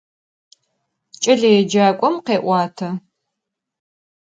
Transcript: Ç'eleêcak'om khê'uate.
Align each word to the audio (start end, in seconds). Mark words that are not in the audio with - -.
Ç'eleêcak'om 1.21 2.15
khê'uate. 2.25 2.89